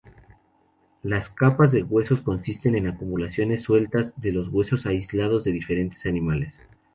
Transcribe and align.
Las 1.03 1.29
capas 1.29 1.71
de 1.71 1.83
huesos 1.83 2.21
consisten 2.21 2.73
en 2.73 2.87
acumulaciones 2.87 3.61
sueltas 3.61 4.19
de 4.19 4.35
huesos 4.39 4.87
aislados 4.87 5.43
de 5.43 5.51
diferentes 5.51 6.07
animales. 6.07 6.59